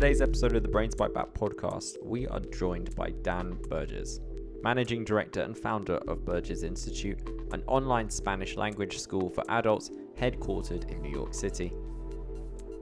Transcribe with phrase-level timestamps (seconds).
[0.00, 4.20] today's episode of the Brains Byte Back podcast, we are joined by Dan Berges,
[4.62, 7.18] Managing Director and founder of Berges Institute,
[7.50, 11.72] an online Spanish language school for adults headquartered in New York City.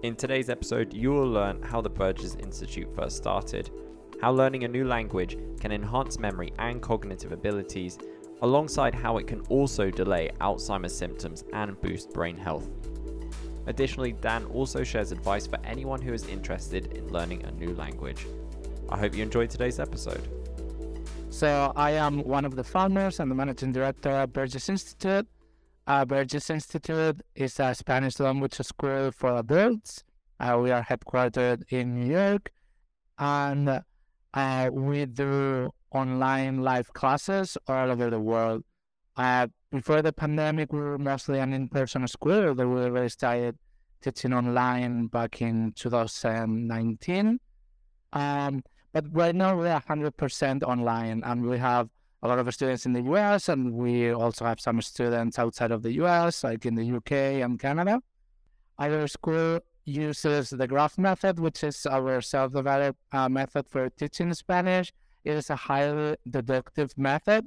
[0.03, 3.71] In today's episode, you will learn how the Berges Institute first started,
[4.21, 7.97] how learning a new language can enhance memory and cognitive abilities,
[8.43, 12.69] alongside how it can also delay Alzheimer's symptoms and boost brain health.
[13.67, 18.27] Additionally, Dan also shares advice for anyone who is interested in learning a new language.
[18.89, 20.29] I hope you enjoyed today's episode.
[21.31, 25.27] So, I am one of the founders and the managing director at Berges Institute.
[25.87, 30.05] Uh, Berges Institute is a Spanish language school for adults.
[30.39, 32.51] Uh, we are headquartered in New York
[33.19, 33.83] and
[34.35, 38.63] uh, we do online live classes all over the world.
[39.17, 42.55] Uh, before the pandemic, we were mostly an in-person school.
[42.55, 43.57] We really started
[44.01, 47.41] teaching online back in 2019.
[48.13, 51.89] Um, but right now we're 100% online, and we have
[52.23, 55.83] a lot of students in the US, and we also have some students outside of
[55.83, 58.01] the US, like in the UK and Canada.
[58.79, 64.93] Our school uses the Graf method, which is our self-developed uh, method for teaching Spanish.
[65.25, 67.47] It is a highly deductive method.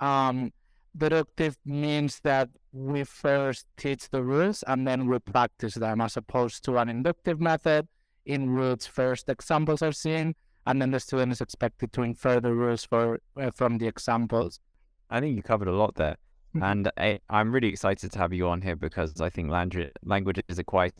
[0.00, 0.52] Um,
[0.96, 6.64] deductive means that we first teach the rules and then we practice them, as opposed
[6.64, 7.88] to an inductive method
[8.24, 10.34] in which first examples are seen
[10.66, 14.60] and then the student is expected to infer the rules for uh, from the examples.
[15.08, 16.16] I think you covered a lot there.
[16.54, 16.64] Mm-hmm.
[16.64, 20.58] and I, am really excited to have you on here because I think language languages
[20.58, 20.94] are quite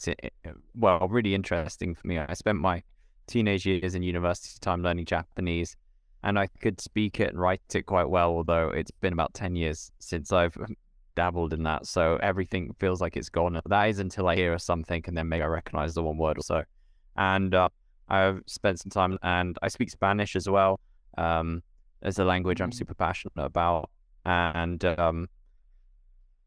[0.77, 2.19] well, really interesting for me.
[2.19, 2.85] I spent my
[3.27, 5.77] teenage years in university time learning Japanese,
[6.23, 8.31] and I could speak it and write it quite well.
[8.31, 10.57] Although it's been about ten years since I've
[11.17, 13.61] dabbled in that, so everything feels like it's gone.
[13.67, 16.43] That is until I hear something and then maybe I recognize the one word or
[16.43, 16.63] so.
[17.17, 17.69] And uh,
[18.09, 20.81] I've spent some time, and I speak Spanish as well.
[21.19, 21.63] Um,
[22.03, 22.79] as a language I'm mm-hmm.
[22.79, 23.91] super passionate about,
[24.25, 25.29] and um,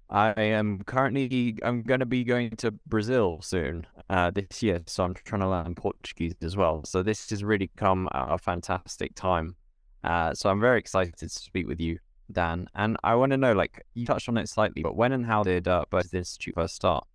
[0.09, 5.03] I am currently I'm going to be going to Brazil soon uh, this year, so
[5.03, 6.83] I'm trying to learn Portuguese as well.
[6.85, 9.56] So this has really come at a fantastic time.
[10.03, 11.99] Uh, so I'm very excited to speak with you,
[12.31, 12.67] Dan.
[12.75, 15.43] And I want to know, like you touched on it slightly, but when and how
[15.43, 17.05] did uh, Berges Institute first start?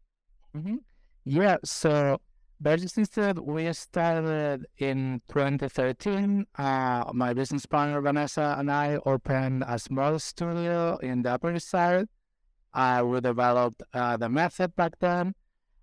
[0.57, 0.77] Mm-hmm.
[1.25, 2.21] Yeah, so
[2.61, 6.47] Berges Institute we started in 2013.
[6.57, 11.69] Uh, my business partner Vanessa and I opened a small studio in the Upper East
[11.69, 12.09] Side
[12.75, 15.35] uh, we developed uh, the method back then,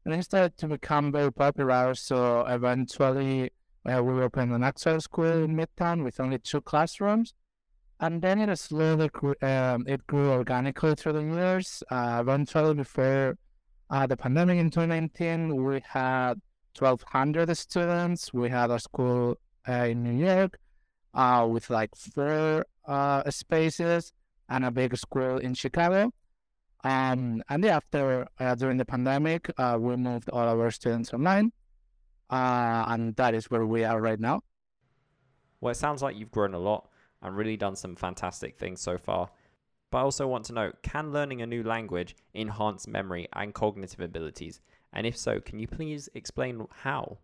[0.06, 1.94] and it started to become very popular.
[1.96, 3.52] So eventually,
[3.86, 7.34] uh, we opened an actual school in Midtown with only two classrooms,
[8.00, 11.84] and then it slowly grew, um, it grew organically through the years.
[11.90, 13.38] Uh, eventually, before
[13.90, 16.34] uh, the pandemic in 2019, we had
[16.78, 18.34] 1,200 students.
[18.34, 19.38] We had a school
[19.68, 20.58] uh, in New York
[21.48, 22.66] with like four
[23.30, 24.12] spaces
[24.50, 26.12] and a big school in Chicago.
[26.86, 31.52] Um, and after uh, during the pandemic, uh, we moved all our students online,
[32.30, 34.42] uh, and that is where we are right now.
[35.62, 36.90] Well, it sounds like you've grown a lot
[37.22, 39.30] and really done some fantastic things so far.
[39.92, 44.00] But I also want to know can learning a new language enhance memory and cognitive
[44.00, 44.62] abilities?
[44.94, 47.20] And if so, can you please explain how?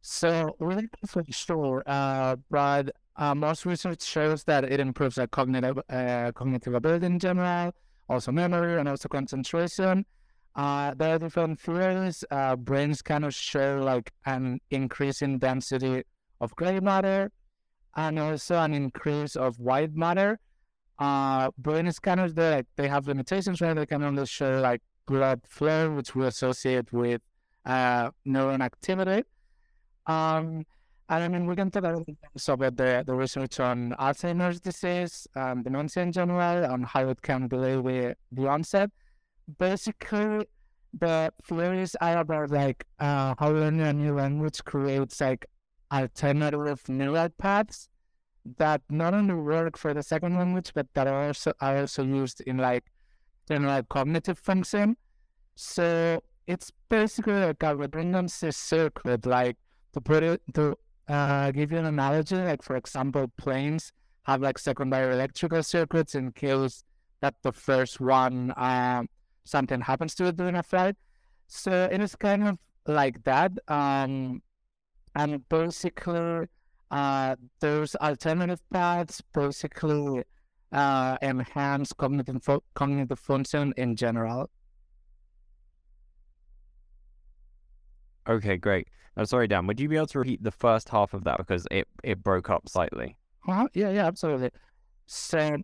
[0.00, 5.78] So, really, for sure, uh, but uh, most research shows that it improves our cognitive,
[5.88, 7.72] uh, cognitive ability in general
[8.12, 10.04] also memory and also concentration.
[10.54, 12.24] Uh, there are different theories.
[12.30, 16.02] Uh, brain scanners show like an increase in density
[16.40, 17.30] of gray matter
[17.96, 20.38] and also an increase of white matter.
[20.98, 25.40] Uh, brain scanners, they, like, they have limitations where they can only show like blood
[25.48, 27.20] flow, which we associate with
[27.64, 29.24] uh, neuron activity.
[30.06, 30.64] Um,
[31.08, 36.02] and I mean, we can talk about the, the research on Alzheimer's disease, um, dementia
[36.02, 38.90] in general, on how it can delay with the onset.
[39.58, 40.46] Basically,
[40.98, 45.46] the theories are about like uh, how learning a new language creates like
[45.92, 47.88] alternative neural paths
[48.58, 52.40] that not only work for the second language, but that are also are also used
[52.42, 52.84] in like
[53.48, 54.96] general cognitive function.
[55.54, 59.56] So it's basically like a redundancy circuit, like
[59.92, 60.76] to put it to
[61.08, 63.92] uh, give you an analogy, like for example, planes
[64.24, 66.84] have like secondary electrical circuits in case
[67.20, 69.08] that the first one um,
[69.44, 70.96] something happens to it during a flight.
[71.48, 73.52] So it is kind of like that.
[73.68, 74.42] Um,
[75.14, 76.46] and basically,
[76.90, 80.24] uh, those alternative paths basically
[80.72, 84.50] uh, enhance cognitive fo- cognitive function in general.
[88.28, 88.88] Okay, great.
[89.16, 89.66] I'm sorry, Dan.
[89.66, 92.48] Would you be able to repeat the first half of that because it it broke
[92.48, 93.16] up slightly?
[93.48, 93.68] Uh-huh.
[93.74, 94.50] Yeah, yeah, absolutely.
[95.06, 95.58] So,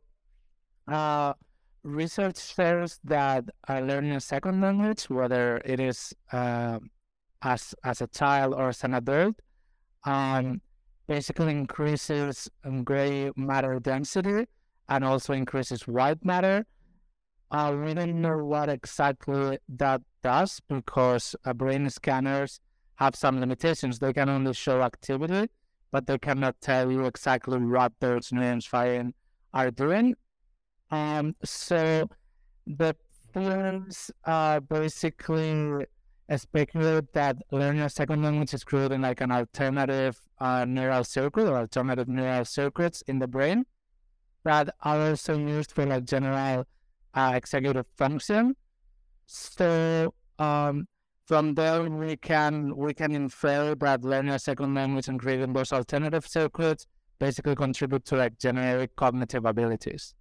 [0.88, 1.32] uh,
[1.88, 6.79] research shows that uh, learning a second language, whether it is uh,
[7.43, 9.37] as as a child or as an adult,
[10.05, 10.61] um,
[11.06, 12.49] basically increases
[12.85, 14.46] gray matter density
[14.88, 16.67] and also increases white matter.
[17.50, 22.61] Uh, we don't know what exactly that does because uh, brain scanners
[22.96, 23.99] have some limitations.
[23.99, 25.49] They can only show activity,
[25.90, 29.14] but they cannot tell you exactly what those neurons firing
[29.55, 30.14] are doing.
[30.90, 32.08] Um, so
[32.67, 32.96] the
[33.32, 35.87] theories are basically
[36.37, 41.56] speculate that learning a second language is creating like an alternative uh, neural circuit or
[41.56, 43.64] alternative neural circuits in the brain
[44.44, 46.64] that are also used for like general
[47.14, 48.55] uh, executive function.
[49.26, 50.87] So um,
[51.26, 55.73] from there we can we can infer that learning a second language and creating those
[55.73, 56.87] alternative circuits
[57.19, 60.14] basically contribute to like generic cognitive abilities.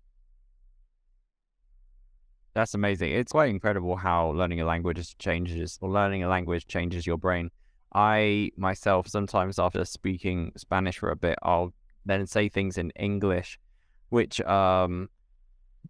[2.57, 3.12] That's amazing.
[3.12, 7.51] It's quite incredible how learning a language changes or learning a language changes your brain.
[7.94, 11.71] I myself sometimes after speaking Spanish for a bit, I'll
[12.07, 13.59] then say things in English
[14.09, 15.07] which um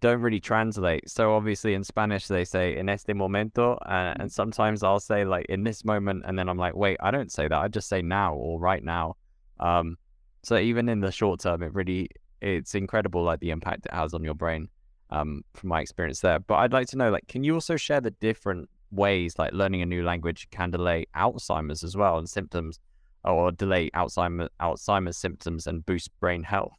[0.01, 1.09] don't really translate.
[1.09, 5.63] So obviously in Spanish they say en este momento, and sometimes I'll say like in
[5.63, 7.57] this moment, and then I'm like, wait, I don't say that.
[7.57, 9.15] I just say now or right now.
[9.61, 9.97] Um,
[10.43, 12.09] so even in the short term, it really
[12.41, 14.67] it's incredible like the impact it has on your brain
[15.09, 16.39] um, from my experience there.
[16.39, 19.81] But I'd like to know, like, can you also share the different ways like learning
[19.81, 22.79] a new language can delay Alzheimer's as well and symptoms,
[23.23, 26.73] or delay Alzheimer Alzheimer's symptoms and boost brain health?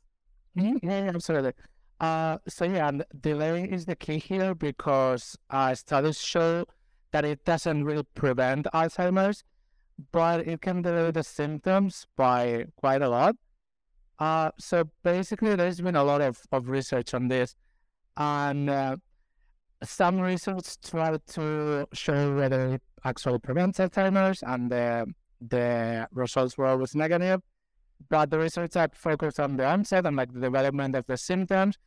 [0.56, 0.88] Mm-hmm.
[0.88, 1.52] Yeah, absolutely.
[2.00, 6.64] Uh, so yeah, delay is the key here because uh, studies show
[7.10, 9.42] that it doesn't really prevent Alzheimer's,
[10.12, 13.36] but it can delay the symptoms by quite a lot.
[14.19, 17.54] Uh, so basically, there's been a lot of, of research on this
[18.19, 18.97] and uh,
[19.82, 25.06] some research tried to show whether it actually prevents Alzheimer's, and the
[25.41, 27.41] the results were always negative.
[28.09, 31.79] But the research that focused on the onset and like the development of the symptoms,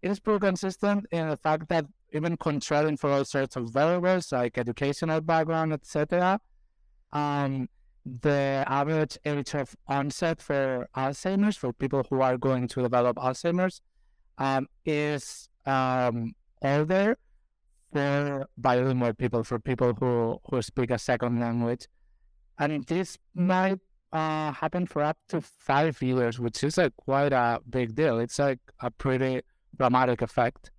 [0.00, 4.32] it is pretty consistent in the fact that even controlling for all sorts of variables
[4.32, 6.40] like educational background, etc.,
[7.12, 7.68] um,
[8.22, 13.82] the average age of onset for Alzheimer's for people who are going to develop Alzheimer's
[14.38, 17.16] um, is um, older
[17.92, 21.86] for bilingual people, for people who, who speak a second language.
[22.58, 23.78] And this might
[24.12, 28.18] uh, happen for up to five years, which is like quite a big deal.
[28.18, 29.40] It's like a pretty
[29.76, 30.70] dramatic effect.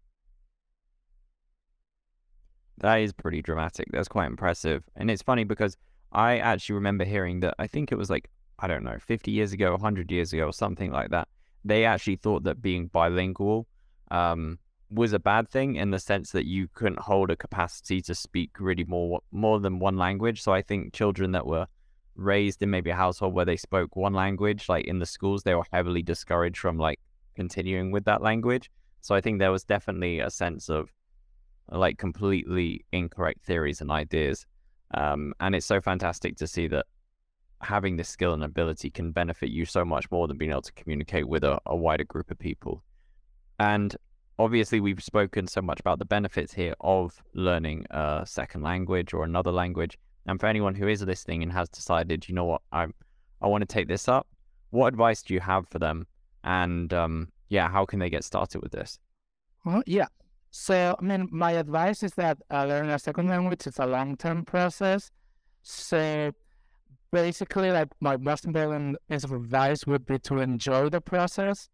[2.77, 3.87] That is pretty dramatic.
[3.91, 4.83] That's quite impressive.
[4.95, 5.77] And it's funny because
[6.11, 8.29] I actually remember hearing that I think it was like,
[8.59, 11.27] I don't know, 50 years ago, 100 years ago, or something like that.
[11.63, 13.67] They actually thought that being bilingual
[14.09, 14.57] um,
[14.91, 18.51] was a bad thing in the sense that you couldn't hold a capacity to speak
[18.59, 20.41] really more more than one language.
[20.41, 21.67] So I think children that were
[22.15, 25.55] raised in maybe a household where they spoke one language, like in the schools, they
[25.55, 26.99] were heavily discouraged from like
[27.35, 28.69] continuing with that language.
[28.99, 30.91] So I think there was definitely a sense of
[31.69, 34.45] like completely incorrect theories and ideas.
[34.93, 36.85] Um, and it's so fantastic to see that
[37.61, 40.73] having this skill and ability can benefit you so much more than being able to
[40.73, 42.83] communicate with a, a wider group of people.
[43.59, 43.95] And
[44.41, 49.23] obviously we've spoken so much about the benefits here of learning a second language or
[49.23, 49.97] another language.
[50.25, 52.87] And for anyone who is listening and has decided, you know what, I
[53.41, 54.27] I want to take this up,
[54.71, 56.07] what advice do you have for them?
[56.43, 58.99] And um, yeah, how can they get started with this?
[59.65, 60.07] Well, yeah.
[60.51, 64.17] So, I mean, my advice is that uh, learning a second language is a long
[64.17, 65.11] term process.
[65.63, 66.31] So,
[67.11, 71.69] basically, like my most important advice would be to enjoy the process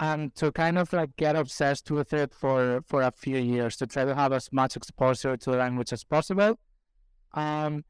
[0.00, 3.86] and to kind of like get obsessed with it for for a few years to
[3.86, 6.58] try to have as much exposure to the language as possible.
[7.34, 7.84] Um,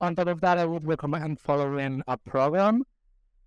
[0.00, 2.82] on top of that, I would recommend following a program,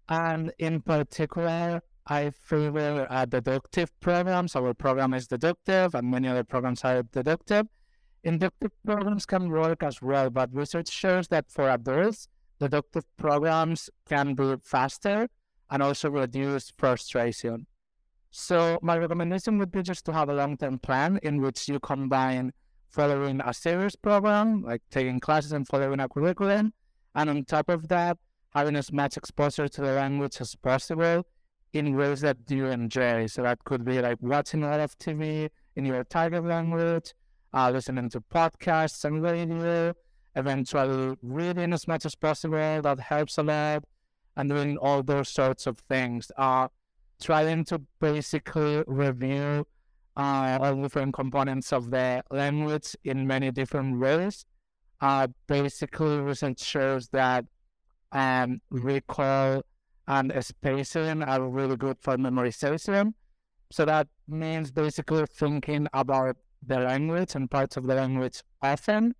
[0.07, 4.55] and in particular, I favor a deductive programs.
[4.55, 7.67] Our program is deductive, and many other programs are deductive.
[8.23, 12.29] Inductive programs can work as well, but research shows that for adults,
[12.59, 15.27] deductive programs can be faster
[15.69, 17.67] and also reduce frustration.
[18.37, 22.51] So my recommendation would be just to have a long-term plan in which you combine
[22.89, 26.73] following a serious program, like taking classes and following a curriculum,
[27.15, 28.17] and on top of that,
[28.49, 31.25] having as much exposure to the language as possible
[31.71, 33.27] in ways that you enjoy.
[33.27, 37.13] So that could be like watching a lot of TV in your target language,
[37.53, 39.93] uh, listening to podcasts and radio,
[40.35, 42.81] eventually reading as much as possible.
[42.81, 43.85] That helps a lot.
[44.35, 46.29] And doing all those sorts of things.
[46.35, 46.67] Uh,
[47.21, 49.65] trying to basically review
[50.17, 54.45] uh, all different components of the language in many different ways.
[55.01, 57.45] Uh, basically, research shows that
[58.11, 59.61] um, recall
[60.07, 63.13] and spacing are really good for memorization.
[63.71, 69.15] So that means basically thinking about the language and parts of the language often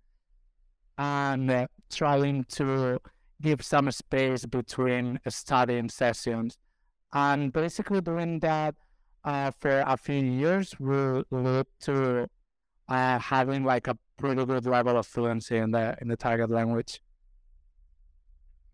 [0.98, 2.98] and uh, trying to
[3.42, 6.56] give some space between studying sessions.
[7.12, 8.74] And basically doing that
[9.24, 12.28] uh, for a few years will lead to
[12.88, 17.00] uh, having like a pretty good level of fluency in the in the target language.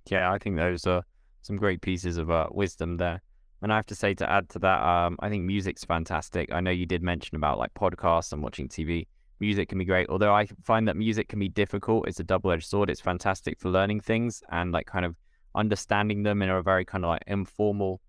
[0.07, 1.03] Yeah, I think those are
[1.43, 3.21] some great pieces of uh, wisdom there.
[3.63, 6.53] And I have to say to add to that, um, I think music's fantastic.
[6.53, 9.07] I know you did mention about like podcasts and watching TV.
[9.39, 12.09] Music can be great, although I find that music can be difficult.
[12.09, 12.91] It's a double-edged sword.
[12.91, 15.17] It's fantastic for learning things and like kind of
[15.55, 18.01] understanding them in a very kind of like informal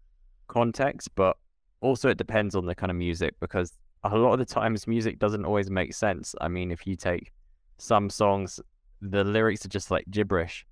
[0.48, 1.10] context.
[1.16, 1.38] But
[1.82, 3.74] also, it depends on the kind of music because
[4.04, 6.36] a lot of the times music doesn't always make sense.
[6.42, 7.32] I mean, if you take
[7.78, 8.60] some songs,
[9.02, 10.66] the lyrics are just like gibberish.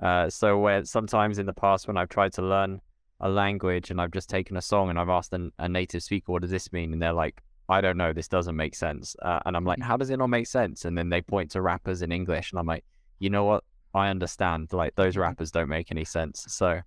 [0.00, 2.80] Uh, so where sometimes in the past when I've tried to learn
[3.20, 6.32] a language and I've just taken a song and I've asked an, a native speaker,
[6.32, 6.92] what does this mean?
[6.92, 9.16] And they're like, I don't know, this doesn't make sense.
[9.20, 10.84] Uh, and I'm like, how does it not make sense?
[10.84, 12.84] And then they point to rappers in English and I'm like,
[13.18, 13.64] you know what?
[13.92, 14.72] I understand.
[14.72, 15.22] Like those mm-hmm.
[15.22, 16.44] rappers don't make any sense.
[16.48, 16.80] So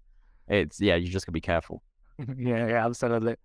[0.47, 1.83] it's, yeah, you just gotta be careful.
[2.37, 3.35] yeah, yeah, absolutely.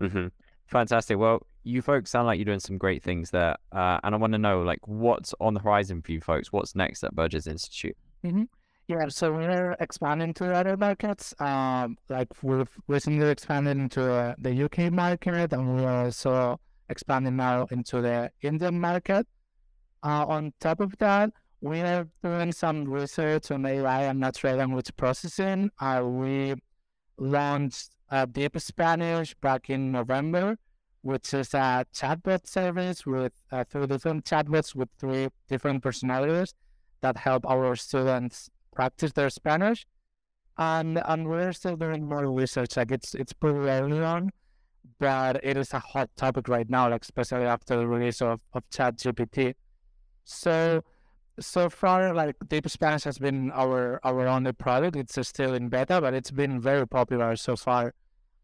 [0.00, 0.26] Mm-hmm.
[0.66, 1.18] Fantastic.
[1.18, 3.56] Well, you folks sound like you're doing some great things there.
[3.72, 6.52] Uh, and I want to know, like, what's on the horizon for you folks?
[6.52, 7.96] What's next at Berges Institute?
[8.24, 8.44] Mm-hmm.
[8.86, 11.34] Yeah, so we're expanding to other markets.
[11.38, 17.66] Um, like we've recently expanded into uh, the UK market, and we're also expanding now
[17.70, 19.26] into the Indian market.
[20.02, 21.30] Uh, on top of that,
[21.62, 25.70] we are doing some research on AI and natural language processing.
[25.80, 26.54] Uh, we
[27.18, 30.56] launched uh, Deep Spanish back in November,
[31.02, 36.54] which is a chatbot service with uh, three different chatbots with three different personalities
[37.00, 39.86] that help our students practice their Spanish.
[40.56, 42.76] And and we're still doing more research.
[42.76, 44.30] Like it's it's pretty early on,
[45.00, 48.62] but it is a hot topic right now, like especially after the release of, of
[48.70, 49.54] ChatGPT.
[50.24, 50.82] So
[51.40, 54.96] so far, like Deep Spanish has been our our only product.
[54.96, 57.94] It's still in beta, but it's been very popular so far.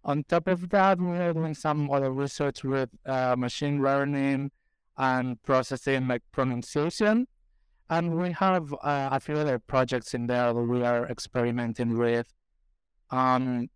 [0.04, 4.50] On top of that, we are doing some other research with uh, machine learning
[4.96, 7.26] and processing like pronunciation.
[7.88, 12.26] And we have uh, a few other projects in there that we are experimenting with.
[13.10, 13.68] Um,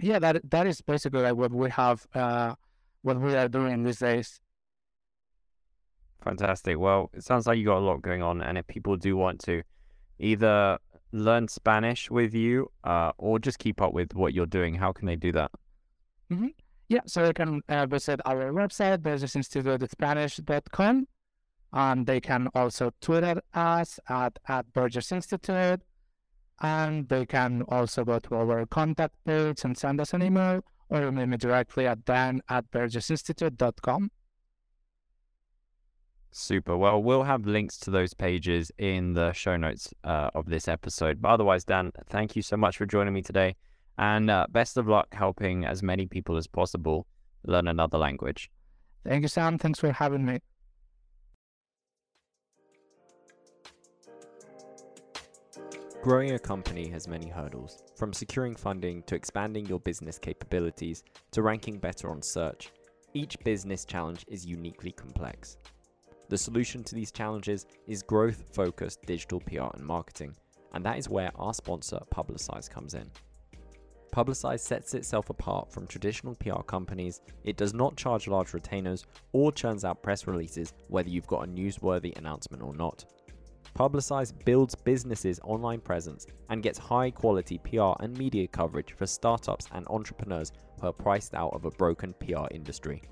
[0.00, 2.54] yeah, that that is basically like what we have, uh,
[3.02, 4.40] what we are doing these days.
[6.22, 6.78] Fantastic.
[6.78, 9.40] Well, it sounds like you got a lot going on, and if people do want
[9.40, 9.62] to
[10.18, 10.78] either
[11.12, 15.06] learn Spanish with you uh, or just keep up with what you're doing, how can
[15.06, 15.50] they do that?
[16.32, 16.48] Mm-hmm.
[16.88, 21.06] Yeah, so they can uh, visit our website, bergesinstitute.spanish.com
[21.74, 25.80] and they can also Twitter us at, at Berges Institute.
[26.60, 31.08] And they can also go to our contact page and send us an email or
[31.08, 34.10] email me directly at dan at bergesinstitute.com.
[36.36, 36.76] Super.
[36.76, 41.22] Well, we'll have links to those pages in the show notes uh, of this episode.
[41.22, 43.54] But otherwise, Dan, thank you so much for joining me today.
[43.98, 47.06] And uh, best of luck helping as many people as possible
[47.46, 48.50] learn another language.
[49.06, 49.58] Thank you, Sam.
[49.58, 50.40] Thanks for having me.
[56.02, 61.42] Growing a company has many hurdles, from securing funding to expanding your business capabilities to
[61.42, 62.72] ranking better on search.
[63.14, 65.58] Each business challenge is uniquely complex.
[66.28, 70.34] The solution to these challenges is growth focused digital PR and marketing,
[70.72, 73.10] and that is where our sponsor Publicize comes in.
[74.10, 77.20] Publicize sets itself apart from traditional PR companies.
[77.42, 81.50] It does not charge large retainers or churns out press releases whether you've got a
[81.50, 83.04] newsworthy announcement or not.
[83.76, 89.66] Publicize builds businesses' online presence and gets high quality PR and media coverage for startups
[89.72, 93.02] and entrepreneurs who are priced out of a broken PR industry.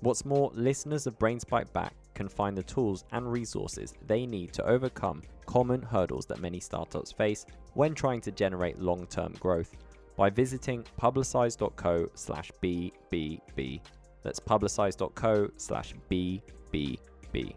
[0.00, 4.52] What's more, listeners of Brains Byte Back can find the tools and resources they need
[4.52, 9.74] to overcome common hurdles that many startups face when trying to generate long-term growth
[10.16, 13.80] by visiting publicize.co slash BBB.
[14.22, 17.54] That's publicize.co slash BBB.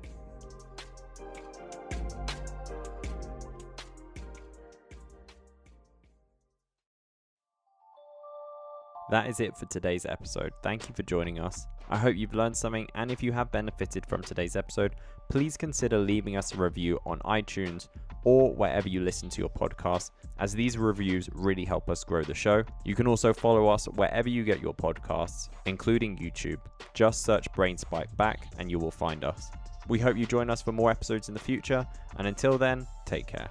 [9.09, 10.51] That is it for today's episode.
[10.61, 11.65] Thank you for joining us.
[11.89, 14.95] I hope you've learned something, and if you have benefited from today's episode,
[15.29, 17.87] please consider leaving us a review on iTunes
[18.25, 22.33] or wherever you listen to your podcast, as these reviews really help us grow the
[22.33, 22.63] show.
[22.83, 26.59] You can also follow us wherever you get your podcasts, including YouTube.
[26.93, 29.49] Just search Brains Byte Back and you will find us.
[29.87, 31.87] We hope you join us for more episodes in the future,
[32.17, 33.47] and until then, take care.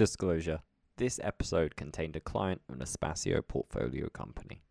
[0.00, 0.62] Disclosure
[0.96, 4.62] This episode contained a client of an Espacio portfolio company.